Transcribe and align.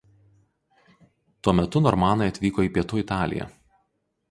Tuo 1.43 1.53
metu 1.59 1.83
normanai 1.89 2.31
atvyko 2.33 2.67
į 2.69 2.73
Pietų 2.79 3.05
Italiją. 3.05 3.51